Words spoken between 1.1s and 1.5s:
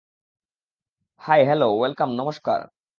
high,